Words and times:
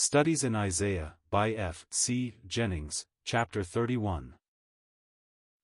Studies 0.00 0.44
in 0.44 0.54
Isaiah, 0.54 1.14
by 1.28 1.50
F. 1.50 1.84
C. 1.90 2.36
Jennings, 2.46 3.06
Chapter 3.24 3.64
31. 3.64 4.34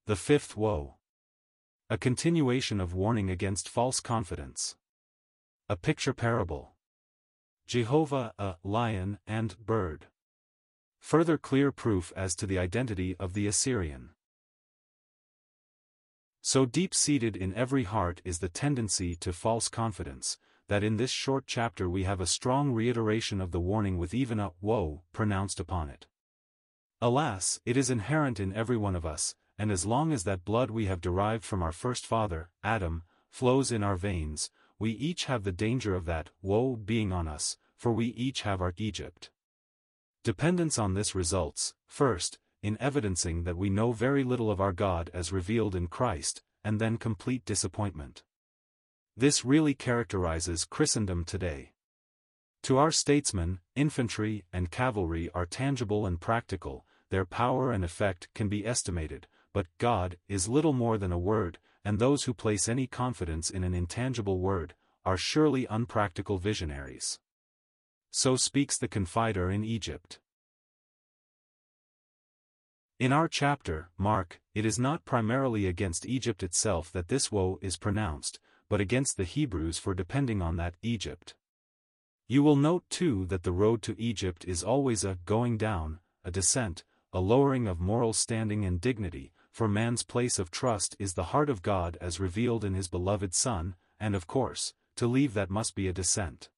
The 0.07 0.17
Fifth 0.17 0.57
Woe. 0.57 0.97
A 1.89 1.97
continuation 1.97 2.81
of 2.81 2.93
warning 2.93 3.31
against 3.31 3.69
false 3.69 4.01
confidence. 4.01 4.75
A 5.69 5.77
picture 5.77 6.13
parable. 6.13 6.73
Jehovah, 7.69 8.33
a 8.37 8.57
lion 8.65 9.21
and 9.25 9.57
bird. 9.65 10.07
Further 10.99 11.39
clear 11.39 11.71
proof 11.71 12.13
as 12.17 12.35
to 12.35 12.45
the 12.45 12.59
identity 12.59 13.15
of 13.21 13.35
the 13.35 13.47
Assyrian. 13.47 14.17
So 16.43 16.67
deep-seated 16.67 17.37
in 17.37 17.55
every 17.55 17.85
heart 17.85 18.21
is 18.25 18.41
the 18.41 18.49
tendency 18.49 19.15
to 19.15 19.33
false 19.33 19.69
confidence, 19.69 20.39
that 20.69 20.85
in 20.85 20.97
this 20.97 21.11
short 21.11 21.45
chapter 21.47 21.89
we 21.89 22.05
have 22.05 22.21
a 22.21 22.27
strong 22.27 22.73
reiteration 22.73 23.41
of 23.41 23.51
the 23.51 23.61
warning 23.61 23.99
with 23.99 24.15
even 24.15 24.41
a 24.41 24.53
woe 24.61 25.03
pronounced 25.13 25.61
upon 25.61 25.89
it. 25.89 26.07
Alas, 27.01 27.61
it 27.67 27.77
is 27.77 27.91
inherent 27.91 28.41
in 28.41 28.55
every 28.55 28.77
one 28.77 28.97
of 28.97 29.05
us, 29.05 29.35
and 29.59 29.71
as 29.71 29.85
long 29.85 30.13
as 30.13 30.25
that 30.25 30.45
blood 30.45 30.71
we 30.71 30.87
have 30.87 31.01
derived 31.01 31.45
from 31.45 31.63
our 31.63 31.73
first 31.73 32.07
father, 32.07 32.51
Adam, 32.63 33.03
flows 33.31 33.71
in 33.71 33.83
our 33.83 33.97
veins, 33.97 34.51
we 34.79 34.91
each 34.93 35.27
have 35.27 35.45
the 35.45 35.53
danger 35.53 35.95
of 35.95 36.07
that 36.07 36.31
woe 36.41 36.77
being 36.77 37.13
on 37.13 37.29
us, 37.29 37.57
for 37.77 37.93
we 37.93 38.07
each 38.07 38.43
have 38.43 38.61
our 38.61 38.73
Egypt. 38.77 39.31
Dependence 40.23 40.79
on 40.79 40.95
this 40.95 41.15
results, 41.15 41.75
first, 41.87 42.39
in 42.63 42.79
evidencing 42.81 43.45
that 43.45 43.59
we 43.59 43.69
know 43.69 43.93
very 43.93 44.25
little 44.25 44.51
of 44.51 44.61
our 44.61 44.73
God 44.73 45.11
as 45.13 45.31
revealed 45.31 45.75
in 45.77 45.87
Christ, 45.87 46.43
and 46.65 46.81
then 46.81 46.97
complete 46.97 47.45
disappointment. 47.45 48.23
This 49.17 49.45
really 49.45 49.75
characterizes 49.75 50.65
Christendom 50.65 51.25
today. 51.25 51.73
To 52.65 52.79
our 52.79 52.91
statesmen, 52.91 53.61
infantry 53.77 54.45
and 54.53 54.73
cavalry 54.73 55.31
are 55.33 55.47
tangible 55.47 56.05
and 56.05 56.21
practical, 56.21 56.85
their 57.11 57.25
power 57.25 57.71
and 57.71 57.85
effect 57.85 58.29
can 58.35 58.49
be 58.49 58.67
estimated, 58.67 59.29
but 59.53 59.69
God 59.79 60.17
is 60.29 60.49
little 60.49 60.73
more 60.73 60.99
than 60.99 61.13
a 61.13 61.19
word, 61.19 61.59
and 61.85 61.99
those 61.99 62.25
who 62.25 62.35
place 62.35 62.69
any 62.69 62.89
confidence 62.89 63.51
in 63.51 63.63
an 63.63 63.73
intangible 63.73 64.41
word, 64.41 64.75
are 65.05 65.17
surely 65.17 65.67
unpractical 65.69 66.39
visionaries. 66.39 67.21
So 68.11 68.35
speaks 68.35 68.77
the 68.77 68.89
confider 68.89 69.55
in 69.55 69.63
Egypt. 69.63 70.19
In 72.99 73.13
our 73.13 73.29
chapter, 73.29 73.91
Mark, 73.97 74.41
it 74.55 74.65
is 74.65 74.79
not 74.79 75.05
primarily 75.05 75.67
against 75.67 76.07
Egypt 76.07 76.43
itself 76.43 76.91
that 76.93 77.09
this 77.09 77.31
woe 77.31 77.59
is 77.61 77.77
pronounced, 77.77 78.41
but 78.75 78.81
against 78.81 79.17
the 79.17 79.23
Hebrews 79.23 79.79
for 79.79 79.95
depending 79.95 80.43
on 80.43 80.57
that 80.57 80.75
Egypt. 80.83 81.37
You 82.27 82.43
will 82.43 82.57
note 82.57 82.83
too 82.91 83.25
that 83.27 83.45
the 83.45 83.53
road 83.53 83.83
to 83.83 83.95
Egypt 84.01 84.45
is 84.47 84.65
always 84.65 85.05
a 85.05 85.19
going 85.27 85.57
down, 85.57 86.01
a 86.25 86.33
descent, 86.33 86.83
a 87.13 87.21
lowering 87.21 87.69
of 87.69 87.79
moral 87.79 88.13
standing 88.13 88.65
and 88.65 88.81
dignity, 88.81 89.33
for 89.53 89.69
man's 89.69 90.03
place 90.03 90.41
of 90.41 90.51
trust 90.51 90.97
is 90.99 91.15
the 91.15 91.31
heart 91.31 91.49
of 91.49 91.63
God 91.63 91.97
as 92.01 92.19
revealed 92.19 92.65
in 92.65 92.75
his 92.75 92.89
beloved 92.89 93.33
Son, 93.33 93.77
and 94.01 94.17
of 94.17 94.27
course, 94.27 94.75
to 94.97 95.07
leave 95.07 95.35
that 95.35 95.51
must 95.51 95.77
be 95.77 95.87
a 95.87 95.93
descent. 95.93 96.49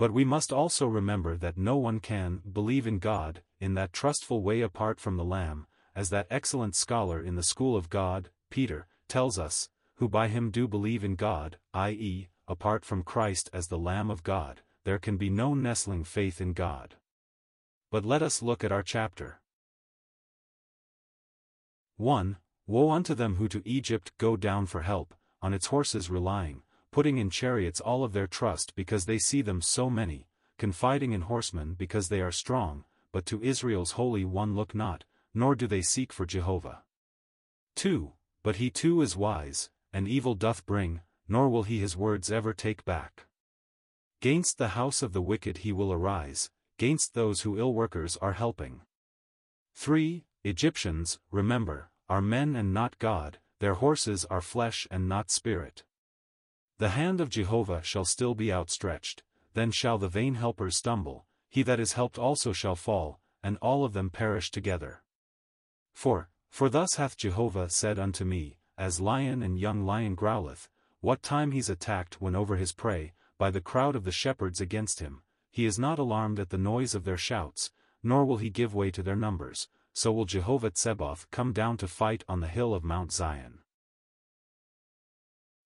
But 0.00 0.10
we 0.10 0.24
must 0.24 0.52
also 0.52 0.88
remember 0.88 1.36
that 1.36 1.56
no 1.56 1.76
one 1.76 2.00
can 2.00 2.42
believe 2.52 2.88
in 2.88 2.98
God, 2.98 3.44
in 3.60 3.74
that 3.74 3.92
trustful 3.92 4.42
way 4.42 4.62
apart 4.62 4.98
from 4.98 5.16
the 5.16 5.24
Lamb, 5.24 5.68
as 5.94 6.10
that 6.10 6.26
excellent 6.28 6.74
scholar 6.74 7.22
in 7.22 7.36
the 7.36 7.44
school 7.44 7.76
of 7.76 7.88
God, 7.88 8.30
Peter, 8.50 8.88
tells 9.06 9.38
us, 9.38 9.68
who 10.00 10.08
by 10.08 10.28
him 10.28 10.50
do 10.50 10.66
believe 10.66 11.04
in 11.04 11.14
God, 11.14 11.58
i.e., 11.74 12.28
apart 12.48 12.86
from 12.86 13.02
Christ 13.02 13.50
as 13.52 13.68
the 13.68 13.78
Lamb 13.78 14.10
of 14.10 14.22
God, 14.22 14.62
there 14.84 14.98
can 14.98 15.18
be 15.18 15.28
no 15.28 15.52
nestling 15.52 16.04
faith 16.04 16.40
in 16.40 16.54
God. 16.54 16.94
But 17.90 18.06
let 18.06 18.22
us 18.22 18.40
look 18.40 18.64
at 18.64 18.72
our 18.72 18.82
chapter. 18.82 19.42
1. 21.98 22.38
Woe 22.66 22.90
unto 22.90 23.14
them 23.14 23.34
who 23.34 23.46
to 23.48 23.60
Egypt 23.66 24.10
go 24.16 24.38
down 24.38 24.64
for 24.64 24.80
help, 24.80 25.14
on 25.42 25.52
its 25.52 25.66
horses 25.66 26.08
relying, 26.08 26.62
putting 26.90 27.18
in 27.18 27.28
chariots 27.28 27.78
all 27.78 28.02
of 28.02 28.14
their 28.14 28.26
trust 28.26 28.74
because 28.74 29.04
they 29.04 29.18
see 29.18 29.42
them 29.42 29.60
so 29.60 29.90
many, 29.90 30.28
confiding 30.56 31.12
in 31.12 31.20
horsemen 31.20 31.74
because 31.74 32.08
they 32.08 32.22
are 32.22 32.32
strong, 32.32 32.84
but 33.12 33.26
to 33.26 33.42
Israel's 33.42 33.92
Holy 33.92 34.24
One 34.24 34.54
look 34.54 34.74
not, 34.74 35.04
nor 35.34 35.54
do 35.54 35.66
they 35.66 35.82
seek 35.82 36.10
for 36.10 36.24
Jehovah. 36.24 36.84
2. 37.76 38.12
But 38.42 38.56
he 38.56 38.70
too 38.70 39.02
is 39.02 39.14
wise, 39.14 39.68
and 39.92 40.08
evil 40.08 40.34
doth 40.34 40.66
bring, 40.66 41.00
nor 41.28 41.48
will 41.48 41.62
he 41.62 41.78
his 41.80 41.96
words 41.96 42.30
ever 42.30 42.52
take 42.52 42.84
back. 42.84 43.26
Gainst 44.20 44.58
the 44.58 44.68
house 44.68 45.02
of 45.02 45.12
the 45.12 45.22
wicked 45.22 45.58
he 45.58 45.72
will 45.72 45.92
arise, 45.92 46.50
gainst 46.78 47.14
those 47.14 47.42
who 47.42 47.58
ill 47.58 47.72
workers 47.72 48.16
are 48.18 48.34
helping. 48.34 48.82
3. 49.74 50.24
Egyptians, 50.44 51.18
remember, 51.30 51.90
are 52.08 52.20
men 52.20 52.56
and 52.56 52.74
not 52.74 52.98
God, 52.98 53.38
their 53.60 53.74
horses 53.74 54.24
are 54.26 54.40
flesh 54.40 54.86
and 54.90 55.08
not 55.08 55.30
spirit. 55.30 55.84
The 56.78 56.90
hand 56.90 57.20
of 57.20 57.28
Jehovah 57.28 57.82
shall 57.82 58.04
still 58.04 58.34
be 58.34 58.52
outstretched, 58.52 59.22
then 59.54 59.70
shall 59.70 59.98
the 59.98 60.08
vain 60.08 60.34
helpers 60.34 60.76
stumble, 60.76 61.26
he 61.50 61.62
that 61.62 61.80
is 61.80 61.92
helped 61.92 62.18
also 62.18 62.52
shall 62.52 62.76
fall, 62.76 63.20
and 63.42 63.58
all 63.58 63.84
of 63.84 63.92
them 63.92 64.10
perish 64.10 64.50
together. 64.50 65.02
4. 65.94 66.30
For 66.48 66.68
thus 66.68 66.94
hath 66.94 67.16
Jehovah 67.16 67.68
said 67.68 67.98
unto 67.98 68.24
me, 68.24 68.56
As 68.80 68.98
lion 68.98 69.42
and 69.42 69.58
young 69.58 69.84
lion 69.84 70.14
growleth, 70.16 70.70
what 71.02 71.22
time 71.22 71.50
he's 71.50 71.68
attacked 71.68 72.22
when 72.22 72.34
over 72.34 72.56
his 72.56 72.72
prey, 72.72 73.12
by 73.36 73.50
the 73.50 73.60
crowd 73.60 73.94
of 73.94 74.04
the 74.04 74.10
shepherds 74.10 74.58
against 74.58 75.00
him, 75.00 75.20
he 75.50 75.66
is 75.66 75.78
not 75.78 75.98
alarmed 75.98 76.40
at 76.40 76.48
the 76.48 76.56
noise 76.56 76.94
of 76.94 77.04
their 77.04 77.18
shouts, 77.18 77.70
nor 78.02 78.24
will 78.24 78.38
he 78.38 78.48
give 78.48 78.74
way 78.74 78.90
to 78.90 79.02
their 79.02 79.14
numbers, 79.14 79.68
so 79.92 80.10
will 80.10 80.24
Jehovah 80.24 80.70
Tsebaoth 80.70 81.26
come 81.30 81.52
down 81.52 81.76
to 81.76 81.86
fight 81.86 82.24
on 82.26 82.40
the 82.40 82.48
hill 82.48 82.72
of 82.72 82.82
Mount 82.82 83.12
Zion. 83.12 83.58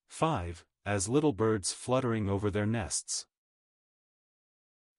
5. 0.08 0.64
As 0.84 1.08
little 1.08 1.32
birds 1.32 1.72
fluttering 1.72 2.28
over 2.28 2.50
their 2.50 2.66
nests. 2.66 3.26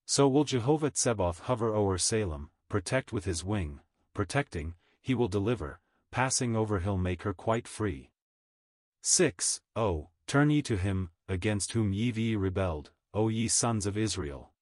So 0.05 0.29
will 0.29 0.45
Jehovah 0.45 0.91
Tsebaoth 0.91 1.41
hover 1.41 1.75
o'er 1.75 1.97
Salem, 1.97 2.49
protect 2.69 3.11
with 3.11 3.25
his 3.25 3.43
wing, 3.43 3.81
protecting, 4.13 4.75
he 5.01 5.13
will 5.13 5.27
deliver, 5.27 5.81
passing 6.15 6.55
over 6.55 6.79
he'll 6.79 6.97
make 6.97 7.23
her 7.23 7.33
quite 7.33 7.67
free. 7.67 8.09
6. 9.01 9.59
Oh, 9.75 10.11
turn 10.27 10.49
ye 10.49 10.61
to 10.61 10.77
him, 10.77 11.09
against 11.27 11.73
whom 11.73 11.91
ye 11.91 12.09
be 12.09 12.37
rebelled, 12.37 12.91
O 13.13 13.27
ye 13.27 13.49
sons 13.49 13.85
of 13.85 13.97
Israel. 13.97 14.53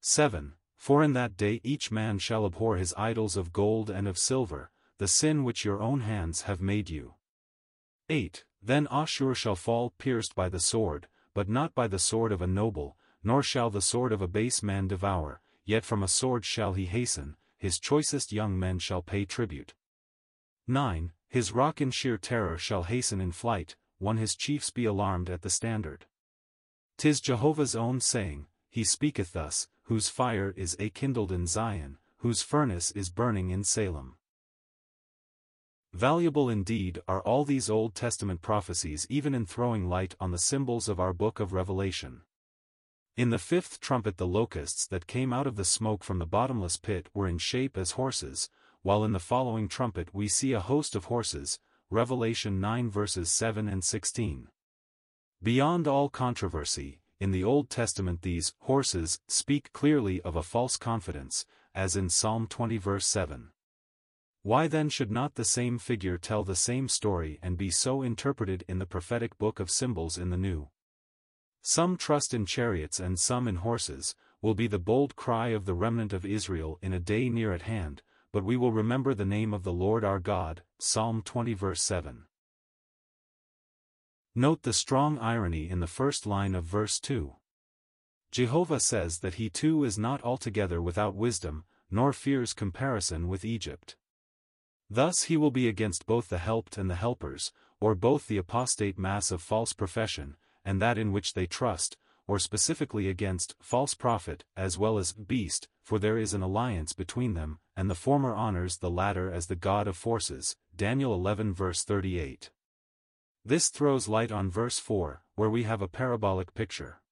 7. 0.00 0.54
For 0.78 1.02
in 1.02 1.12
that 1.12 1.36
day 1.36 1.60
each 1.62 1.90
man 1.90 2.18
shall 2.18 2.46
abhor 2.46 2.78
his 2.78 2.94
idols 2.96 3.36
of 3.36 3.52
gold 3.52 3.90
and 3.90 4.08
of 4.08 4.16
silver, 4.16 4.70
the 4.96 5.06
sin 5.06 5.44
which 5.44 5.62
your 5.62 5.82
own 5.82 6.00
hands 6.00 6.42
have 6.48 6.62
made 6.62 6.88
you. 6.88 7.16
8. 8.08 8.46
Then 8.62 8.88
Ashur 8.90 9.34
shall 9.34 9.56
fall 9.56 9.90
pierced 9.98 10.34
by 10.34 10.48
the 10.48 10.58
sword, 10.58 11.06
but 11.34 11.50
not 11.50 11.74
by 11.74 11.86
the 11.86 11.98
sword 11.98 12.32
of 12.32 12.40
a 12.40 12.46
noble, 12.46 12.96
nor 13.22 13.42
shall 13.42 13.68
the 13.68 13.82
sword 13.82 14.10
of 14.10 14.22
a 14.22 14.26
base 14.26 14.62
man 14.62 14.88
devour, 14.88 15.42
yet 15.66 15.84
from 15.84 16.02
a 16.02 16.08
sword 16.08 16.46
shall 16.46 16.72
he 16.72 16.86
hasten, 16.86 17.36
his 17.58 17.78
choicest 17.78 18.32
young 18.32 18.58
men 18.58 18.78
shall 18.78 19.02
pay 19.02 19.26
tribute. 19.26 19.74
9. 20.66 21.12
His 21.28 21.52
rock 21.52 21.80
in 21.80 21.90
sheer 21.90 22.18
terror 22.18 22.58
shall 22.58 22.84
hasten 22.84 23.20
in 23.20 23.32
flight, 23.32 23.76
one 23.98 24.16
his 24.16 24.36
chiefs 24.36 24.70
be 24.70 24.84
alarmed 24.84 25.30
at 25.30 25.42
the 25.42 25.50
standard. 25.50 26.06
Tis 26.96 27.20
Jehovah's 27.20 27.74
own 27.74 28.00
saying, 28.00 28.46
he 28.72 28.84
speaketh 28.84 29.32
thus, 29.32 29.68
whose 29.82 30.08
fire 30.08 30.54
is 30.56 30.76
a 30.78 30.88
kindled 30.88 31.30
in 31.30 31.46
Zion, 31.46 31.98
whose 32.18 32.40
furnace 32.40 32.90
is 32.92 33.10
burning 33.10 33.50
in 33.50 33.64
Salem. 33.64 34.16
Valuable 35.92 36.48
indeed 36.48 37.02
are 37.06 37.20
all 37.20 37.44
these 37.44 37.68
Old 37.68 37.94
Testament 37.94 38.40
prophecies 38.40 39.06
even 39.10 39.34
in 39.34 39.44
throwing 39.44 39.90
light 39.90 40.14
on 40.18 40.30
the 40.30 40.38
symbols 40.38 40.88
of 40.88 40.98
our 40.98 41.12
book 41.12 41.38
of 41.38 41.52
Revelation. 41.52 42.22
In 43.14 43.28
the 43.28 43.38
fifth 43.38 43.78
trumpet 43.78 44.16
the 44.16 44.26
locusts 44.26 44.86
that 44.86 45.06
came 45.06 45.34
out 45.34 45.46
of 45.46 45.56
the 45.56 45.66
smoke 45.66 46.02
from 46.02 46.18
the 46.18 46.24
bottomless 46.24 46.78
pit 46.78 47.10
were 47.12 47.28
in 47.28 47.36
shape 47.36 47.76
as 47.76 47.90
horses, 47.90 48.48
while 48.82 49.04
in 49.04 49.12
the 49.12 49.18
following 49.18 49.68
trumpet 49.68 50.12
we 50.12 50.28
see 50.28 50.52
a 50.52 50.60
host 50.60 50.94
of 50.94 51.06
horses, 51.06 51.58
Revelation 51.90 52.60
9 52.60 52.90
verses 52.90 53.30
7 53.30 53.68
and 53.68 53.84
16. 53.84 54.48
Beyond 55.42 55.88
all 55.88 56.08
controversy, 56.08 57.00
in 57.20 57.30
the 57.30 57.44
Old 57.44 57.70
Testament 57.70 58.22
these 58.22 58.54
horses 58.60 59.20
speak 59.28 59.72
clearly 59.72 60.20
of 60.22 60.34
a 60.34 60.42
false 60.42 60.76
confidence, 60.76 61.46
as 61.74 61.96
in 61.96 62.08
Psalm 62.08 62.46
20 62.46 62.76
verse 62.78 63.06
7. 63.06 63.50
Why 64.42 64.66
then 64.66 64.88
should 64.88 65.10
not 65.10 65.36
the 65.36 65.44
same 65.44 65.78
figure 65.78 66.18
tell 66.18 66.42
the 66.42 66.56
same 66.56 66.88
story 66.88 67.38
and 67.42 67.56
be 67.56 67.70
so 67.70 68.02
interpreted 68.02 68.64
in 68.66 68.80
the 68.80 68.86
prophetic 68.86 69.38
book 69.38 69.60
of 69.60 69.70
symbols 69.70 70.18
in 70.18 70.30
the 70.30 70.36
New? 70.36 70.68
Some 71.62 71.96
trust 71.96 72.34
in 72.34 72.44
chariots 72.44 72.98
and 72.98 73.18
some 73.20 73.46
in 73.46 73.56
horses, 73.56 74.16
will 74.40 74.54
be 74.54 74.66
the 74.66 74.80
bold 74.80 75.14
cry 75.14 75.48
of 75.48 75.64
the 75.64 75.74
remnant 75.74 76.12
of 76.12 76.26
Israel 76.26 76.76
in 76.82 76.92
a 76.92 76.98
day 76.98 77.28
near 77.28 77.52
at 77.52 77.62
hand, 77.62 78.02
but 78.32 78.44
we 78.44 78.56
will 78.56 78.72
remember 78.72 79.12
the 79.14 79.24
name 79.24 79.52
of 79.52 79.62
the 79.62 79.72
Lord 79.72 80.04
our 80.04 80.18
God, 80.18 80.62
Psalm 80.78 81.22
20 81.22 81.52
verse 81.54 81.82
7. 81.82 82.24
Note 84.34 84.62
the 84.62 84.72
strong 84.72 85.18
irony 85.18 85.68
in 85.68 85.80
the 85.80 85.86
first 85.86 86.26
line 86.26 86.54
of 86.54 86.64
verse 86.64 86.98
2. 86.98 87.34
Jehovah 88.30 88.80
says 88.80 89.18
that 89.18 89.34
he 89.34 89.50
too 89.50 89.84
is 89.84 89.98
not 89.98 90.22
altogether 90.22 90.80
without 90.80 91.14
wisdom, 91.14 91.64
nor 91.90 92.14
fears 92.14 92.54
comparison 92.54 93.28
with 93.28 93.44
Egypt. 93.44 93.96
Thus 94.88 95.24
he 95.24 95.36
will 95.36 95.50
be 95.50 95.68
against 95.68 96.06
both 96.06 96.30
the 96.30 96.38
helped 96.38 96.78
and 96.78 96.88
the 96.88 96.94
helpers, 96.94 97.52
or 97.80 97.94
both 97.94 98.26
the 98.26 98.38
apostate 98.38 98.98
mass 98.98 99.30
of 99.30 99.42
false 99.42 99.74
profession, 99.74 100.36
and 100.64 100.80
that 100.80 100.96
in 100.96 101.12
which 101.12 101.34
they 101.34 101.46
trust, 101.46 101.98
or 102.32 102.38
specifically 102.38 103.10
against 103.10 103.54
false 103.60 103.92
prophet 103.92 104.42
as 104.56 104.78
well 104.78 104.96
as 104.96 105.12
beast, 105.12 105.68
for 105.84 105.98
there 105.98 106.16
is 106.16 106.32
an 106.32 106.40
alliance 106.40 106.94
between 106.94 107.34
them, 107.34 107.58
and 107.76 107.90
the 107.90 107.94
former 107.94 108.34
honors 108.34 108.78
the 108.78 108.88
latter 108.88 109.30
as 109.30 109.48
the 109.48 109.54
God 109.54 109.86
of 109.86 109.98
forces. 109.98 110.56
Daniel 110.74 111.12
11 111.12 111.52
verse 111.52 111.84
38. 111.84 112.50
This 113.44 113.68
throws 113.68 114.08
light 114.08 114.32
on 114.32 114.48
verse 114.48 114.78
4, 114.78 115.22
where 115.34 115.50
we 115.50 115.64
have 115.64 115.82
a 115.82 115.88
parabolic 115.88 116.54
picture. 116.54 117.02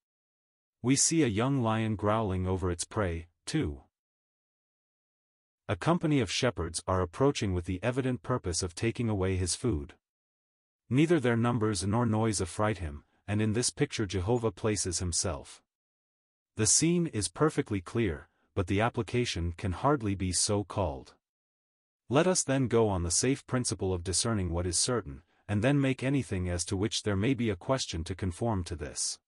We 0.81 0.97
see 0.97 1.23
a 1.23 1.27
young 1.27 1.61
lion 1.61 1.97
growling 1.97 2.47
over 2.47 2.71
its 2.71 2.85
prey, 2.85 3.27
too. 3.45 3.83
A 5.69 5.77
company 5.77 6.21
of 6.21 6.33
shepherds 6.33 6.83
are 6.87 7.03
approaching 7.03 7.53
with 7.53 7.67
the 7.67 7.79
evident 7.83 8.23
purpose 8.23 8.63
of 8.63 8.75
taking 8.75 9.11
away 9.11 9.37
his 9.37 9.55
food. 9.55 9.93
Neither 10.89 11.21
their 11.21 11.37
numbers 11.37 11.87
nor 11.87 12.07
noise 12.07 12.41
affright 12.41 12.79
him, 12.79 13.05
and 13.31 13.41
in 13.41 13.53
this 13.53 13.71
picture 13.71 14.07
Jehovah 14.07 14.51
places 14.51 14.99
himself. 14.99 15.63
The 16.57 16.67
scene 16.67 17.07
is 17.07 17.29
perfectly 17.29 17.81
clear, 17.81 18.29
but 18.57 18.67
the 18.67 18.81
application 18.81 19.55
can 19.57 19.71
hardly 19.71 20.17
be 20.17 20.33
so 20.33 20.65
called. 20.65 21.15
Let 22.09 22.27
us 22.27 22.43
then 22.43 22.67
go 22.67 22.89
on 22.89 23.05
the 23.05 23.11
safe 23.13 23.47
principle 23.47 23.95
of 23.95 24.03
discerning 24.03 24.51
what 24.51 24.67
is 24.67 24.79
certain, 24.79 25.23
and 25.47 25.63
then 25.63 25.81
make 25.81 26.03
anything 26.03 26.49
as 26.49 26.65
to 26.65 26.77
which 26.77 27.05
there 27.05 27.15
may 27.15 27.35
be 27.35 27.51
a 27.51 27.55
question 27.55 28.03
to 28.03 28.17
conform 28.17 28.65
to 28.65 28.75
this. 28.75 29.21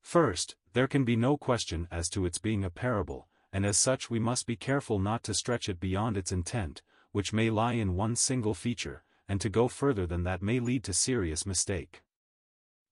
First, 0.00 0.56
there 0.72 0.88
can 0.88 1.04
be 1.04 1.14
no 1.14 1.36
question 1.36 1.86
as 1.92 2.08
to 2.08 2.26
its 2.26 2.38
being 2.38 2.64
a 2.64 2.70
parable, 2.70 3.28
and 3.52 3.64
as 3.64 3.78
such 3.78 4.10
we 4.10 4.18
must 4.18 4.48
be 4.48 4.56
careful 4.56 4.98
not 4.98 5.22
to 5.22 5.32
stretch 5.32 5.68
it 5.68 5.78
beyond 5.78 6.16
its 6.16 6.32
intent, 6.32 6.82
which 7.12 7.32
may 7.32 7.50
lie 7.50 7.74
in 7.74 7.94
one 7.94 8.16
single 8.16 8.54
feature, 8.54 9.04
and 9.28 9.40
to 9.40 9.48
go 9.48 9.68
further 9.68 10.08
than 10.08 10.24
that 10.24 10.42
may 10.42 10.58
lead 10.58 10.82
to 10.82 10.92
serious 10.92 11.46
mistake. 11.46 12.02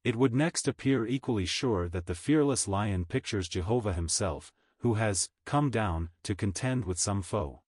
It 0.02 0.16
would 0.16 0.34
next 0.34 0.66
appear 0.66 1.06
equally 1.06 1.44
sure 1.44 1.88
that 1.88 2.06
the 2.06 2.14
fearless 2.14 2.66
lion 2.66 3.04
pictures 3.04 3.48
Jehovah 3.48 3.92
himself, 3.92 4.52
who 4.78 4.94
has 4.94 5.28
come 5.44 5.70
down 5.70 6.08
to 6.22 6.34
contend 6.34 6.86
with 6.86 6.98
some 6.98 7.22
foe. 7.22 7.62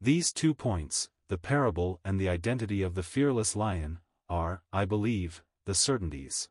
These 0.00 0.32
two 0.32 0.54
points, 0.54 1.08
the 1.28 1.38
parable 1.38 2.00
and 2.04 2.20
the 2.20 2.28
identity 2.28 2.82
of 2.82 2.94
the 2.94 3.02
fearless 3.02 3.56
lion, 3.56 4.00
are, 4.28 4.62
I 4.72 4.84
believe, 4.84 5.42
the 5.64 5.74
certainties. 5.74 6.48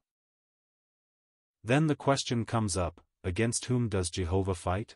Then 1.63 1.87
the 1.87 1.95
question 1.95 2.45
comes 2.45 2.75
up, 2.75 3.01
against 3.23 3.65
whom 3.65 3.89
does 3.89 4.09
Jehovah 4.09 4.55
fight? 4.55 4.95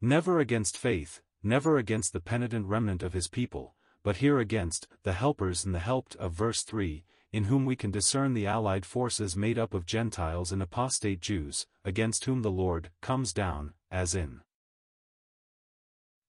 Never 0.00 0.38
against 0.38 0.76
faith, 0.76 1.22
never 1.42 1.78
against 1.78 2.12
the 2.12 2.20
penitent 2.20 2.66
remnant 2.66 3.02
of 3.02 3.14
his 3.14 3.28
people, 3.28 3.74
but 4.02 4.16
here 4.16 4.38
against 4.38 4.86
the 5.02 5.14
helpers 5.14 5.64
and 5.64 5.74
the 5.74 5.78
helped 5.80 6.14
of 6.16 6.32
verse 6.32 6.62
3, 6.62 7.04
in 7.32 7.44
whom 7.44 7.64
we 7.64 7.76
can 7.76 7.90
discern 7.90 8.34
the 8.34 8.46
allied 8.46 8.86
forces 8.86 9.36
made 9.36 9.58
up 9.58 9.74
of 9.74 9.86
Gentiles 9.86 10.50
and 10.52 10.62
apostate 10.62 11.20
Jews, 11.20 11.66
against 11.84 12.24
whom 12.24 12.42
the 12.42 12.50
Lord 12.50 12.90
comes 13.02 13.32
down, 13.32 13.74
as 13.90 14.14
in 14.14 14.40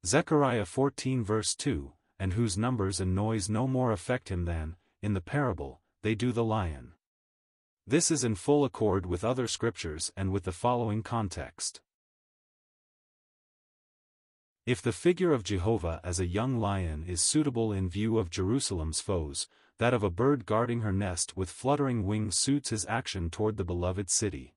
Zechariah 0.06 0.66
14 0.66 1.24
verse 1.24 1.56
2, 1.56 1.94
and 2.20 2.34
whose 2.34 2.58
numbers 2.58 3.00
and 3.00 3.16
noise 3.16 3.50
no 3.50 3.68
more 3.68 3.92
affect 3.92 4.30
him 4.30 4.46
than, 4.46 4.76
in 5.02 5.14
the 5.14 5.22
parable, 5.22 5.82
they 6.04 6.16
do 6.16 6.32
the 6.32 6.44
lion. 6.44 6.94
This 7.88 8.12
is 8.12 8.24
in 8.24 8.36
full 8.36 8.66
accord 8.66 9.06
with 9.06 9.24
other 9.24 9.48
scriptures 9.48 10.12
and 10.16 10.32
with 10.32 10.44
the 10.44 10.52
following 10.52 11.02
context. 11.02 11.82
If 14.66 14.82
the 14.82 14.92
figure 14.92 15.34
of 15.34 15.44
Jehovah 15.44 16.00
as 16.04 16.20
a 16.20 16.28
young 16.28 16.60
lion 16.60 17.04
is 17.08 17.22
suitable 17.22 17.74
in 17.74 17.90
view 17.90 18.20
of 18.20 18.30
Jerusalem's 18.30 19.02
foes, 19.02 19.48
that 19.80 19.94
of 19.94 20.04
a 20.04 20.10
bird 20.10 20.46
guarding 20.46 20.82
her 20.82 20.94
nest 20.94 21.36
with 21.36 21.50
fluttering 21.50 22.06
wings 22.06 22.38
suits 22.38 22.70
his 22.70 22.86
action 22.88 23.30
toward 23.30 23.58
the 23.58 23.64
beloved 23.64 24.10
city. 24.10 24.54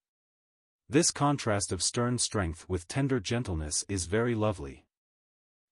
This 0.89 1.11
contrast 1.11 1.73
of 1.73 1.83
stern 1.83 2.19
strength 2.19 2.69
with 2.69 2.89
tender 2.89 3.19
gentleness 3.19 3.85
is 3.89 4.07
very 4.07 4.35
lovely. 4.35 4.85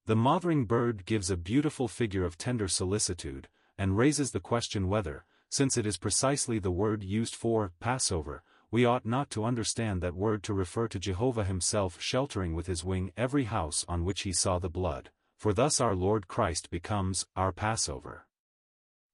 The 0.07 0.17
mothering 0.17 0.65
bird 0.65 1.05
gives 1.05 1.31
a 1.31 1.37
beautiful 1.37 1.89
figure 1.89 2.25
of 2.25 2.39
tender 2.39 2.69
solicitude, 2.69 3.49
and 3.77 3.99
raises 3.99 4.31
the 4.31 4.41
question 4.41 4.89
whether, 4.89 5.25
since 5.51 5.77
it 5.77 5.85
is 5.85 5.99
precisely 5.99 6.59
the 6.59 6.71
word 6.71 7.03
used 7.03 7.35
for 7.35 7.73
Passover, 7.81 8.43
we 8.71 8.85
ought 8.85 9.05
not 9.05 9.31
to 9.31 9.45
understand 9.45 10.01
that 10.01 10.15
word 10.15 10.45
to 10.45 10.55
refer 10.55 10.87
to 10.87 10.99
Jehovah 10.99 11.45
himself 11.45 12.01
sheltering 12.01 12.55
with 12.55 12.69
his 12.69 12.85
wing 12.85 13.11
every 13.17 13.45
house 13.45 13.85
on 13.89 14.05
which 14.05 14.23
he 14.23 14.33
saw 14.33 14.61
the 14.61 14.71
blood, 14.71 15.11
for 15.37 15.53
thus 15.53 15.81
our 15.81 15.97
Lord 15.97 16.29
Christ 16.29 16.71
becomes 16.71 17.27
our 17.35 17.51
Passover. 17.51 18.27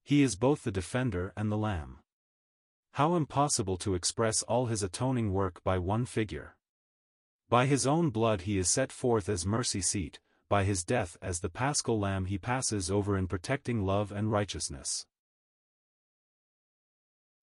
He 0.06 0.22
is 0.22 0.36
both 0.36 0.62
the 0.62 0.70
defender 0.70 1.32
and 1.36 1.50
the 1.50 1.56
lamb. 1.56 1.98
How 2.92 3.16
impossible 3.16 3.76
to 3.78 3.96
express 3.96 4.40
all 4.44 4.66
his 4.66 4.84
atoning 4.84 5.32
work 5.32 5.64
by 5.64 5.78
one 5.78 6.06
figure. 6.06 6.54
By 7.48 7.66
his 7.66 7.88
own 7.88 8.10
blood 8.10 8.42
he 8.42 8.56
is 8.56 8.70
set 8.70 8.92
forth 8.92 9.28
as 9.28 9.44
mercy 9.44 9.80
seat, 9.80 10.20
by 10.48 10.62
his 10.62 10.84
death 10.84 11.16
as 11.20 11.40
the 11.40 11.48
paschal 11.48 11.98
lamb 11.98 12.26
he 12.26 12.38
passes 12.38 12.88
over 12.88 13.18
in 13.18 13.26
protecting 13.26 13.84
love 13.84 14.12
and 14.12 14.30
righteousness. 14.30 15.06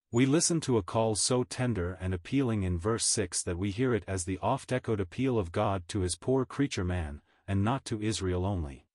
We 0.10 0.26
listen 0.26 0.62
to 0.62 0.78
a 0.78 0.84
call 0.84 1.16
so 1.16 1.44
tender 1.44 1.98
and 2.00 2.14
appealing 2.14 2.64
in 2.64 2.80
verse 2.80 3.06
6 3.08 3.44
that 3.44 3.58
we 3.58 3.72
hear 3.72 3.94
it 3.94 4.06
as 4.08 4.24
the 4.24 4.40
oft-echoed 4.40 5.02
appeal 5.02 5.38
of 5.38 5.52
God 5.52 5.84
to 5.90 6.00
his 6.00 6.16
poor 6.16 6.46
creature 6.46 6.86
man, 6.86 7.20
and 7.46 7.62
not 7.62 7.84
to 7.84 8.02
Israel 8.02 8.46
only. 8.46 8.86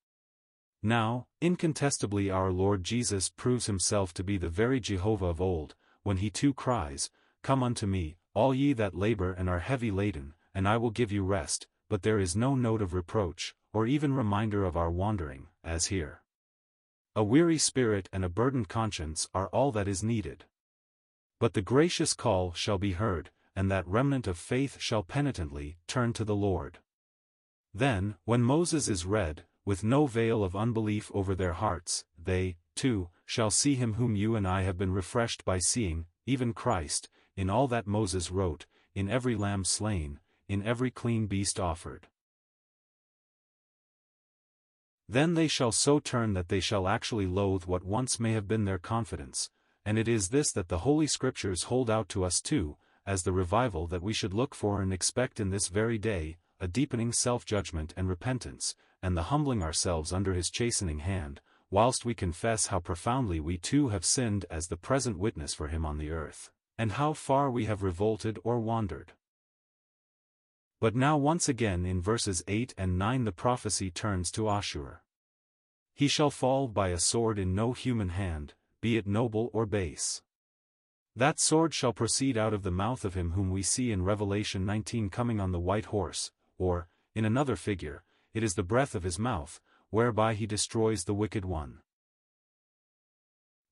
Now, 0.82 1.26
incontestably 1.40 2.30
our 2.30 2.52
Lord 2.52 2.84
Jesus 2.84 3.28
proves 3.28 3.66
himself 3.66 4.14
to 4.14 4.22
be 4.22 4.38
the 4.38 4.48
very 4.48 4.78
Jehovah 4.78 5.26
of 5.26 5.40
old, 5.40 5.74
when 6.04 6.18
he 6.18 6.30
too 6.30 6.54
cries, 6.54 7.10
Come 7.42 7.62
unto 7.62 7.86
me, 7.86 8.16
all 8.34 8.54
ye 8.54 8.72
that 8.74 8.94
labor 8.94 9.32
and 9.32 9.48
are 9.48 9.58
heavy 9.58 9.90
laden, 9.90 10.34
and 10.54 10.68
I 10.68 10.76
will 10.76 10.90
give 10.90 11.10
you 11.10 11.24
rest, 11.24 11.66
but 11.88 12.02
there 12.02 12.20
is 12.20 12.36
no 12.36 12.54
note 12.54 12.80
of 12.80 12.94
reproach, 12.94 13.54
or 13.72 13.86
even 13.86 14.14
reminder 14.14 14.64
of 14.64 14.76
our 14.76 14.90
wandering, 14.90 15.48
as 15.64 15.86
here. 15.86 16.22
A 17.16 17.24
weary 17.24 17.58
spirit 17.58 18.08
and 18.12 18.24
a 18.24 18.28
burdened 18.28 18.68
conscience 18.68 19.28
are 19.34 19.48
all 19.48 19.72
that 19.72 19.88
is 19.88 20.04
needed. 20.04 20.44
But 21.40 21.54
the 21.54 21.62
gracious 21.62 22.14
call 22.14 22.52
shall 22.52 22.78
be 22.78 22.92
heard, 22.92 23.30
and 23.56 23.68
that 23.70 23.88
remnant 23.88 24.28
of 24.28 24.38
faith 24.38 24.80
shall 24.80 25.02
penitently 25.02 25.78
turn 25.88 26.12
to 26.12 26.24
the 26.24 26.36
Lord. 26.36 26.78
Then, 27.74 28.14
when 28.24 28.42
Moses 28.42 28.86
is 28.88 29.04
read, 29.04 29.44
with 29.68 29.84
no 29.84 30.06
veil 30.06 30.42
of 30.42 30.56
unbelief 30.56 31.10
over 31.12 31.34
their 31.34 31.52
hearts, 31.52 32.02
they, 32.18 32.56
too, 32.74 33.10
shall 33.26 33.50
see 33.50 33.74
him 33.74 33.92
whom 33.92 34.16
you 34.16 34.34
and 34.34 34.48
I 34.48 34.62
have 34.62 34.78
been 34.78 34.94
refreshed 34.94 35.44
by 35.44 35.58
seeing, 35.58 36.06
even 36.24 36.54
Christ, 36.54 37.10
in 37.36 37.50
all 37.50 37.68
that 37.68 37.86
Moses 37.86 38.30
wrote, 38.30 38.64
in 38.94 39.10
every 39.10 39.36
lamb 39.36 39.64
slain, 39.64 40.20
in 40.48 40.62
every 40.62 40.90
clean 40.90 41.26
beast 41.26 41.60
offered. 41.60 42.06
Then 45.06 45.34
they 45.34 45.48
shall 45.48 45.72
so 45.72 45.98
turn 45.98 46.32
that 46.32 46.48
they 46.48 46.60
shall 46.60 46.88
actually 46.88 47.26
loathe 47.26 47.64
what 47.64 47.84
once 47.84 48.18
may 48.18 48.32
have 48.32 48.48
been 48.48 48.64
their 48.64 48.78
confidence, 48.78 49.50
and 49.84 49.98
it 49.98 50.08
is 50.08 50.30
this 50.30 50.50
that 50.52 50.68
the 50.68 50.78
Holy 50.78 51.06
Scriptures 51.06 51.64
hold 51.64 51.90
out 51.90 52.08
to 52.08 52.24
us 52.24 52.40
too, 52.40 52.78
as 53.06 53.22
the 53.22 53.32
revival 53.32 53.86
that 53.88 54.02
we 54.02 54.14
should 54.14 54.32
look 54.32 54.54
for 54.54 54.80
and 54.80 54.94
expect 54.94 55.38
in 55.38 55.50
this 55.50 55.68
very 55.68 55.98
day, 55.98 56.38
a 56.60 56.68
deepening 56.68 57.12
self-judgment 57.12 57.94
and 57.96 58.08
repentance, 58.08 58.74
and 59.02 59.16
the 59.16 59.24
humbling 59.24 59.62
ourselves 59.62 60.12
under 60.12 60.34
his 60.34 60.50
chastening 60.50 60.98
hand, 60.98 61.40
whilst 61.70 62.04
we 62.04 62.14
confess 62.14 62.68
how 62.68 62.80
profoundly 62.80 63.38
we 63.40 63.56
too 63.56 63.88
have 63.88 64.04
sinned 64.04 64.44
as 64.50 64.68
the 64.68 64.76
present 64.76 65.18
witness 65.18 65.54
for 65.54 65.68
him 65.68 65.84
on 65.84 65.98
the 65.98 66.10
earth, 66.10 66.50
and 66.76 66.92
how 66.92 67.12
far 67.12 67.50
we 67.50 67.66
have 67.66 67.82
revolted 67.82 68.38
or 68.42 68.58
wandered. 68.58 69.12
But 70.80 70.94
now 70.94 71.16
once 71.16 71.48
again 71.48 71.84
in 71.84 72.00
verses 72.00 72.42
8 72.46 72.74
and 72.78 72.98
9 72.98 73.24
the 73.24 73.32
prophecy 73.32 73.90
turns 73.90 74.30
to 74.32 74.48
Ashur. 74.48 75.02
He 75.94 76.06
shall 76.06 76.30
fall 76.30 76.68
by 76.68 76.90
a 76.90 76.98
sword 76.98 77.38
in 77.38 77.54
no 77.54 77.72
human 77.72 78.10
hand, 78.10 78.54
be 78.80 78.96
it 78.96 79.06
noble 79.06 79.50
or 79.52 79.66
base. 79.66 80.22
That 81.16 81.40
sword 81.40 81.74
shall 81.74 81.92
proceed 81.92 82.38
out 82.38 82.54
of 82.54 82.62
the 82.62 82.70
mouth 82.70 83.04
of 83.04 83.14
him 83.14 83.32
whom 83.32 83.50
we 83.50 83.62
see 83.62 83.90
in 83.90 84.04
Revelation 84.04 84.64
19 84.64 85.10
coming 85.10 85.40
on 85.40 85.50
the 85.50 85.58
white 85.58 85.86
horse, 85.86 86.30
or, 86.58 86.88
in 87.14 87.24
another 87.24 87.56
figure, 87.56 88.02
it 88.34 88.42
is 88.42 88.54
the 88.54 88.62
breath 88.62 88.94
of 88.94 89.04
his 89.04 89.18
mouth, 89.18 89.60
whereby 89.90 90.34
he 90.34 90.46
destroys 90.46 91.04
the 91.04 91.14
wicked 91.14 91.44
one. 91.44 91.78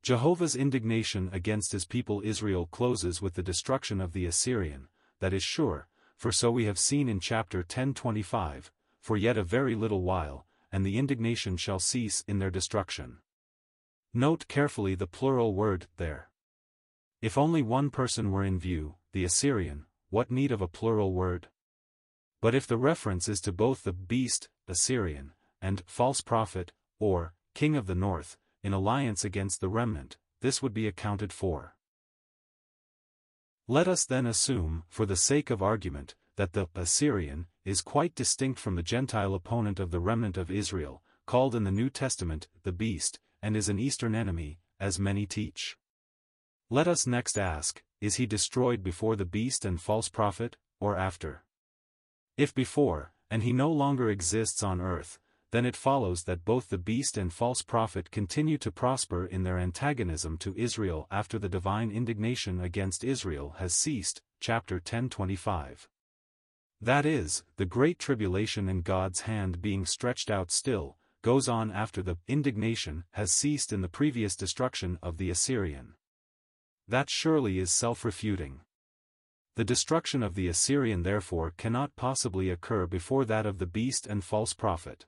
Jehovah's 0.03 0.55
indignation 0.55 1.29
against 1.33 1.73
his 1.73 1.85
people 1.85 2.23
Israel 2.25 2.67
closes 2.67 3.21
with 3.21 3.35
the 3.35 3.43
destruction 3.43 4.01
of 4.01 4.13
the 4.13 4.25
Assyrian, 4.25 4.89
that 5.19 5.33
is 5.33 5.43
sure, 5.43 5.89
for 6.17 6.33
so 6.33 6.51
we 6.51 6.65
have 6.65 6.79
seen 6.79 7.09
in 7.09 7.21
chapter 7.21 7.59
1025, 7.59 8.71
for 9.01 9.17
yet 9.17 9.37
a 9.37 9.43
very 9.43 9.75
little 9.75 10.03
while, 10.03 10.47
and 10.73 10.85
the 10.85 10.99
indignation 10.99 11.57
shall 11.57 11.79
cease 11.79 12.25
in 12.27 12.39
their 12.39 12.51
destruction. 12.51 13.19
Note 14.15 14.49
carefully 14.49 14.95
the 14.95 15.07
plural 15.07 15.55
word, 15.55 15.87
there. 15.97 16.31
If 17.21 17.37
only 17.37 17.63
one 17.63 17.91
person 17.91 18.31
were 18.31 18.45
in 18.45 18.59
view, 18.59 18.95
the 19.13 19.25
Assyrian, 19.25 19.87
what 20.11 20.31
need 20.31 20.53
of 20.53 20.63
a 20.63 20.69
plural 20.69 21.13
word? 21.13 21.49
But 22.41 22.55
if 22.55 22.67
the 22.67 22.77
reference 22.77 23.29
is 23.29 23.41
to 23.43 23.53
both 23.53 23.83
the 23.83 23.93
beast, 23.93 24.49
Assyrian, 24.69 25.33
and 25.63 25.83
false 25.87 26.21
prophet, 26.21 26.73
or 26.99 27.35
king 27.55 27.77
of 27.77 27.87
the 27.87 27.95
north, 27.95 28.37
in 28.63 28.73
alliance 28.73 29.25
against 29.25 29.61
the 29.61 29.69
remnant, 29.69 30.17
this 30.41 30.63
would 30.63 30.75
be 30.75 30.87
accounted 30.87 31.33
for. 31.33 31.77
Let 33.69 33.89
us 33.89 34.05
then 34.05 34.27
assume, 34.27 34.85
for 34.89 35.07
the 35.07 35.17
sake 35.17 35.51
of 35.51 35.63
argument, 35.63 36.15
that 36.37 36.53
the 36.53 36.67
Assyrian 36.75 37.47
is 37.65 37.81
quite 37.81 38.15
distinct 38.15 38.61
from 38.61 38.77
the 38.77 38.83
Gentile 38.83 39.35
opponent 39.35 39.81
of 39.81 39.91
the 39.91 40.01
remnant 40.01 40.37
of 40.37 40.51
Israel, 40.51 41.03
called 41.27 41.55
in 41.55 41.65
the 41.65 41.73
New 41.73 41.91
Testament 41.91 42.49
the 42.63 42.73
beast, 42.73 43.19
and 43.43 43.57
is 43.57 43.69
an 43.69 43.79
eastern 43.79 44.15
enemy, 44.15 44.61
as 44.79 44.99
many 44.99 45.27
teach. 45.27 45.77
Let 46.69 46.87
us 46.87 47.07
next 47.07 47.39
ask, 47.39 47.83
is 48.01 48.17
he 48.17 48.27
destroyed 48.27 48.83
before 48.83 49.17
the 49.17 49.25
beast 49.25 49.65
and 49.65 49.81
false 49.81 50.09
prophet, 50.09 50.57
or 50.79 50.97
after? 50.97 51.43
If 52.37 52.55
before, 52.55 53.13
and 53.31 53.43
he 53.43 53.53
no 53.53 53.71
longer 53.71 54.11
exists 54.11 54.63
on 54.63 54.81
earth, 54.81 55.19
then 55.53 55.65
it 55.65 55.77
follows 55.77 56.25
that 56.25 56.45
both 56.45 56.69
the 56.69 56.77
beast 56.77 57.17
and 57.17 57.33
false 57.33 57.63
prophet 57.63 58.11
continue 58.11 58.59
to 58.59 58.71
prosper 58.71 59.25
in 59.25 59.43
their 59.43 59.59
antagonism 59.59 60.37
to 60.39 60.55
Israel 60.57 61.07
after 61.11 61.39
the 61.39 61.49
divine 61.49 61.91
indignation 61.91 62.61
against 62.61 63.05
Israel 63.05 63.55
has 63.59 63.75
ceased, 63.75 64.21
chapter 64.41 64.75
1025. 64.75 65.89
That 66.81 67.07
is, 67.07 67.43
the 67.57 67.65
great 67.65 67.99
tribulation 67.99 68.69
in 68.69 68.83
God's 68.83 69.23
hand 69.23 69.63
being 69.63 69.87
stretched 69.87 70.31
out 70.31 70.51
still, 70.51 70.99
goes 71.23 71.49
on 71.49 71.73
after 71.73 72.03
the 72.03 72.19
indignation 72.29 73.05
has 73.13 73.33
ceased 73.33 73.73
in 73.73 73.81
the 73.81 73.89
previous 73.89 74.37
destruction 74.37 74.99
of 75.03 75.17
the 75.17 75.31
Assyrian. 75.31 75.95
That 76.87 77.09
surely 77.09 77.59
is 77.59 77.73
self-refuting. 77.73 78.61
The 79.57 79.65
destruction 79.65 80.23
of 80.23 80.35
the 80.35 80.49
Assyrian 80.49 81.03
therefore 81.03 81.51
cannot 81.57 81.97
possibly 81.97 82.51
occur 82.51 82.87
before 82.87 83.25
that 83.25 83.47
of 83.47 83.59
the 83.59 83.67
beast 83.67 84.07
and 84.07 84.23
false 84.23 84.53
prophet. 84.53 85.07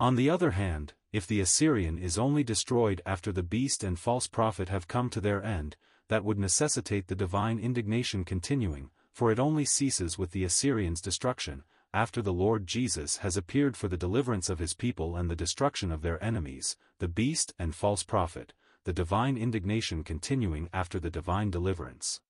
On 0.00 0.16
the 0.16 0.28
other 0.28 0.50
hand, 0.50 0.94
if 1.12 1.24
the 1.24 1.40
Assyrian 1.40 1.96
is 1.96 2.18
only 2.18 2.42
destroyed 2.42 3.00
after 3.06 3.30
the 3.30 3.44
beast 3.44 3.84
and 3.84 3.96
false 3.96 4.26
prophet 4.26 4.68
have 4.68 4.88
come 4.88 5.08
to 5.10 5.20
their 5.20 5.40
end, 5.44 5.76
that 6.08 6.24
would 6.24 6.38
necessitate 6.38 7.06
the 7.06 7.14
divine 7.14 7.60
indignation 7.60 8.24
continuing, 8.24 8.90
for 9.12 9.30
it 9.30 9.38
only 9.38 9.64
ceases 9.64 10.18
with 10.18 10.32
the 10.32 10.42
Assyrians' 10.42 11.00
destruction, 11.00 11.62
after 11.92 12.20
the 12.20 12.32
Lord 12.32 12.66
Jesus 12.66 13.18
has 13.18 13.36
appeared 13.36 13.76
for 13.76 13.86
the 13.86 13.96
deliverance 13.96 14.50
of 14.50 14.58
his 14.58 14.74
people 14.74 15.14
and 15.14 15.30
the 15.30 15.36
destruction 15.36 15.92
of 15.92 16.02
their 16.02 16.22
enemies, 16.22 16.76
the 16.98 17.06
beast 17.06 17.54
and 17.56 17.72
false 17.72 18.02
prophet, 18.02 18.52
the 18.84 18.92
divine 18.92 19.36
indignation 19.36 20.04
continuing 20.04 20.68
after 20.72 21.00
the 21.00 21.10
divine 21.10 21.50
deliverance. 21.50 22.20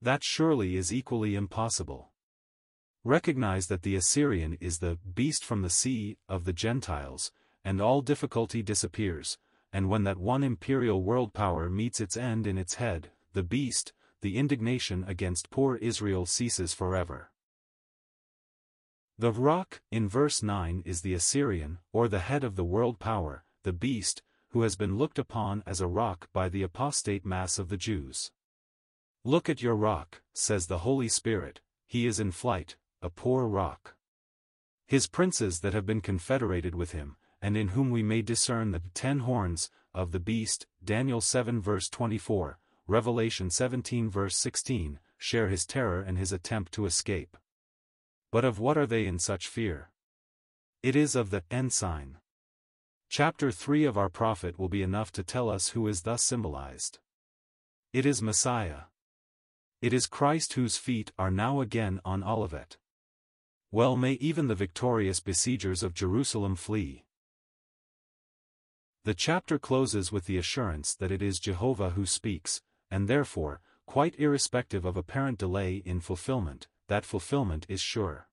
That 0.00 0.22
surely 0.22 0.76
is 0.76 0.92
equally 0.92 1.34
impossible. 1.34 2.12
Recognize 3.04 3.66
that 3.66 3.82
the 3.82 3.96
Assyrian 3.96 4.58
is 4.60 4.78
the 4.78 4.98
beast 5.14 5.44
from 5.44 5.62
the 5.62 5.70
sea 5.70 6.16
of 6.28 6.44
the 6.44 6.52
Gentiles, 6.52 7.32
and 7.64 7.80
all 7.80 8.00
difficulty 8.00 8.62
disappears, 8.62 9.38
and 9.72 9.88
when 9.88 10.04
that 10.04 10.18
one 10.18 10.44
imperial 10.44 11.02
world 11.02 11.32
power 11.32 11.70
meets 11.70 12.00
its 12.00 12.16
end 12.16 12.46
in 12.46 12.58
its 12.58 12.74
head, 12.74 13.10
the 13.32 13.42
beast, 13.42 13.92
the 14.20 14.36
indignation 14.36 15.04
against 15.08 15.50
poor 15.50 15.76
Israel 15.76 16.26
ceases 16.26 16.74
forever. 16.74 17.30
The 19.18 19.32
rock, 19.32 19.80
in 19.90 20.08
verse 20.08 20.42
9 20.42 20.82
is 20.84 21.00
the 21.00 21.14
Assyrian, 21.14 21.78
or 21.92 22.08
the 22.08 22.18
head 22.18 22.44
of 22.44 22.56
the 22.56 22.64
world 22.64 22.98
power, 22.98 23.44
the 23.62 23.72
beast, 23.72 24.22
who 24.52 24.62
has 24.62 24.76
been 24.76 24.96
looked 24.96 25.18
upon 25.18 25.62
as 25.66 25.80
a 25.80 25.86
rock 25.86 26.28
by 26.32 26.48
the 26.48 26.62
apostate 26.62 27.24
mass 27.24 27.58
of 27.58 27.68
the 27.68 27.76
Jews. 27.76 28.30
Look 29.24 29.48
at 29.48 29.62
your 29.62 29.74
rock, 29.74 30.22
says 30.34 30.66
the 30.66 30.78
Holy 30.78 31.08
Spirit, 31.08 31.60
he 31.86 32.06
is 32.06 32.20
in 32.20 32.32
flight, 32.32 32.76
a 33.00 33.10
poor 33.10 33.46
rock. 33.46 33.94
His 34.86 35.06
princes 35.06 35.60
that 35.60 35.72
have 35.72 35.86
been 35.86 36.00
confederated 36.00 36.74
with 36.74 36.92
him, 36.92 37.16
and 37.40 37.56
in 37.56 37.68
whom 37.68 37.90
we 37.90 38.02
may 38.02 38.20
discern 38.20 38.70
the 38.70 38.82
ten 38.94 39.20
horns, 39.20 39.70
of 39.94 40.12
the 40.12 40.20
beast, 40.20 40.66
Daniel 40.82 41.20
7 41.20 41.60
verse 41.60 41.88
24, 41.88 42.58
Revelation 42.86 43.50
17 43.50 44.10
verse 44.10 44.36
16, 44.36 44.98
share 45.18 45.48
his 45.48 45.64
terror 45.66 46.00
and 46.00 46.18
his 46.18 46.32
attempt 46.32 46.72
to 46.72 46.86
escape. 46.86 47.36
But 48.30 48.44
of 48.44 48.58
what 48.58 48.76
are 48.76 48.86
they 48.86 49.06
in 49.06 49.18
such 49.18 49.48
fear? 49.48 49.90
It 50.82 50.96
is 50.96 51.14
of 51.14 51.30
the 51.30 51.44
ensign. 51.50 52.18
Chapter 53.12 53.52
3 53.52 53.84
of 53.84 53.98
our 53.98 54.08
prophet 54.08 54.58
will 54.58 54.70
be 54.70 54.82
enough 54.82 55.12
to 55.12 55.22
tell 55.22 55.50
us 55.50 55.68
who 55.68 55.86
is 55.86 56.00
thus 56.00 56.22
symbolized. 56.22 56.98
It 57.92 58.06
is 58.06 58.22
Messiah. 58.22 58.84
It 59.82 59.92
is 59.92 60.06
Christ 60.06 60.54
whose 60.54 60.78
feet 60.78 61.12
are 61.18 61.30
now 61.30 61.60
again 61.60 62.00
on 62.06 62.24
Olivet. 62.24 62.78
Well 63.70 63.96
may 63.96 64.12
even 64.12 64.48
the 64.48 64.54
victorious 64.54 65.20
besiegers 65.20 65.82
of 65.82 65.92
Jerusalem 65.92 66.56
flee. 66.56 67.04
The 69.04 69.12
chapter 69.12 69.58
closes 69.58 70.10
with 70.10 70.24
the 70.24 70.38
assurance 70.38 70.94
that 70.94 71.12
it 71.12 71.20
is 71.20 71.38
Jehovah 71.38 71.90
who 71.90 72.06
speaks, 72.06 72.62
and 72.90 73.08
therefore, 73.08 73.60
quite 73.84 74.18
irrespective 74.18 74.86
of 74.86 74.96
apparent 74.96 75.38
delay 75.38 75.82
in 75.84 76.00
fulfillment, 76.00 76.66
that 76.88 77.04
fulfillment 77.04 77.66
is 77.68 77.82
sure. 77.82 78.30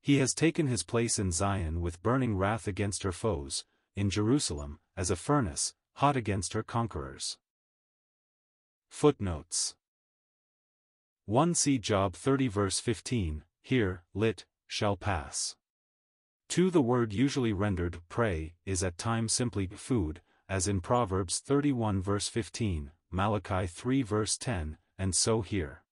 He 0.00 0.18
has 0.18 0.34
taken 0.34 0.66
his 0.66 0.82
place 0.82 1.16
in 1.20 1.30
Zion 1.30 1.80
with 1.80 2.02
burning 2.02 2.36
wrath 2.36 2.66
against 2.66 3.04
her 3.04 3.12
foes, 3.12 3.64
in 3.96 4.10
Jerusalem, 4.10 4.80
as 4.96 5.10
a 5.10 5.16
furnace, 5.16 5.74
hot 5.94 6.16
against 6.16 6.52
her 6.52 6.62
conquerors. 6.62 7.38
Footnotes 8.88 9.76
1 11.26 11.54
See 11.54 11.78
Job 11.78 12.14
30 12.14 12.48
verse 12.48 12.80
15, 12.80 13.44
here, 13.62 14.02
lit, 14.12 14.44
shall 14.66 14.96
pass. 14.96 15.56
2 16.48 16.70
The 16.70 16.82
word 16.82 17.12
usually 17.12 17.52
rendered 17.52 18.00
prey 18.08 18.54
is 18.66 18.82
at 18.82 18.98
times 18.98 19.32
simply 19.32 19.66
food, 19.66 20.20
as 20.48 20.68
in 20.68 20.80
Proverbs 20.80 21.38
31 21.38 22.02
verse 22.02 22.28
15, 22.28 22.90
Malachi 23.10 23.66
3 23.66 24.02
verse 24.02 24.36
10, 24.36 24.76
and 24.98 25.14
so 25.14 25.40
here. 25.40 25.83